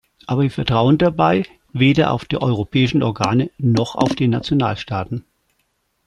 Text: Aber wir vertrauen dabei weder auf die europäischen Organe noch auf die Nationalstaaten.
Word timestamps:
Aber 0.25 0.41
wir 0.41 0.49
vertrauen 0.49 0.97
dabei 0.97 1.43
weder 1.73 2.09
auf 2.11 2.25
die 2.25 2.41
europäischen 2.41 3.03
Organe 3.03 3.51
noch 3.59 3.93
auf 3.93 4.15
die 4.15 4.27
Nationalstaaten. 4.27 5.25